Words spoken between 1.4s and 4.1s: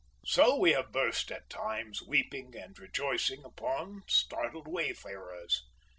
times, weeping and rejoicing, upon